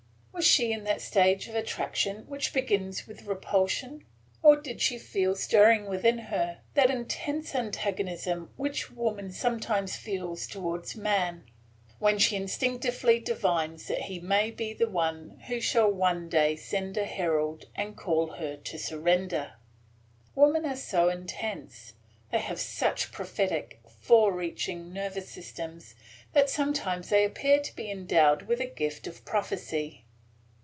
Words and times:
Was 0.33 0.47
she 0.47 0.71
in 0.71 0.85
that 0.85 1.01
stage 1.01 1.47
of 1.47 1.53
attraction 1.53 2.25
which 2.25 2.51
begins 2.51 3.05
with 3.05 3.25
repulsion? 3.27 4.03
Or 4.41 4.55
did 4.55 4.81
she 4.81 4.97
feel 4.97 5.35
stirring 5.35 5.85
within 5.85 6.17
her 6.17 6.61
that 6.73 6.89
intense 6.89 7.53
antagonism 7.53 8.49
which 8.57 8.89
woman 8.89 9.31
sometimes 9.31 9.97
feels 9.97 10.47
toward 10.47 10.95
man, 10.95 11.45
when 11.99 12.17
she 12.17 12.35
instinctively 12.37 13.19
divines 13.19 13.87
that 13.87 14.03
he 14.03 14.19
may 14.19 14.49
be 14.49 14.73
the 14.73 14.89
one 14.89 15.41
who 15.47 15.61
shall 15.61 15.91
one 15.91 16.27
day 16.27 16.55
send 16.55 16.97
a 16.97 17.05
herald 17.05 17.65
and 17.75 17.95
call 17.95 18.31
on 18.31 18.39
her 18.39 18.55
to 18.57 18.79
surrender. 18.79 19.53
Woman 20.33 20.65
are 20.65 20.75
so 20.75 21.09
intense, 21.09 21.93
they 22.31 22.39
have 22.39 22.59
such 22.59 23.11
prophetic, 23.11 23.79
fore 23.99 24.31
reaching, 24.33 24.91
nervous 24.91 25.29
systems, 25.29 25.93
that 26.33 26.49
sometimes 26.49 27.09
they 27.09 27.23
appear 27.25 27.59
to 27.59 27.75
be 27.75 27.91
endowed 27.91 28.43
with 28.43 28.59
a 28.59 28.65
gift 28.65 29.05
of 29.05 29.23
prophecy. 29.23 29.99